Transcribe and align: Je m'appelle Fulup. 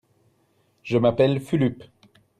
Je 0.81 0.97
m'appelle 0.97 1.39
Fulup. 1.39 1.83